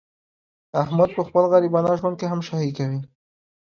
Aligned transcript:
احمد 0.83 1.09
په 1.17 1.21
خپل 1.27 1.43
غریبانه 1.53 1.91
ژوند 1.99 2.15
کې 2.19 2.27
هم 2.31 2.39
شاهي 2.47 2.71
کوي. 2.77 2.99